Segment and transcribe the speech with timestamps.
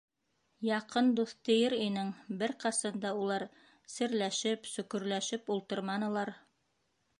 [0.67, 2.09] Яҡын дуҫ тиер инең-
[2.39, 3.47] бер ҡасан да улар
[3.97, 6.37] серләшеп-сөкөрләшеп ултырманылар.